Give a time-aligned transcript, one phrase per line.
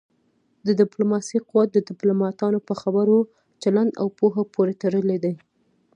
[0.65, 3.17] د ډيپلوماسی قوت د ډيپلوماټانو په خبرو،
[3.61, 5.33] چلند او پوهه پورې تړلی دی.